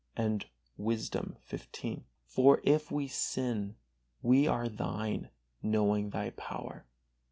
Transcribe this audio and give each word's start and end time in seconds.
And 0.17 0.47
Wisdom 0.77 1.37
xv: 1.51 2.01
"For 2.25 2.59
if 2.63 2.89
we 2.89 3.07
sin, 3.07 3.75
we 4.23 4.47
are 4.47 4.67
Thine, 4.67 5.29
knowing 5.61 6.09
Thy 6.09 6.31
power." 6.31 6.87